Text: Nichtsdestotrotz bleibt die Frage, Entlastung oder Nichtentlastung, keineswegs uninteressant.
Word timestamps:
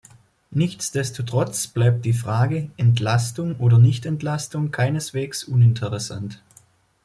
Nichtsdestotrotz 0.49 1.67
bleibt 1.67 2.05
die 2.05 2.13
Frage, 2.13 2.71
Entlastung 2.75 3.57
oder 3.59 3.77
Nichtentlastung, 3.77 4.71
keineswegs 4.71 5.43
uninteressant. 5.43 6.41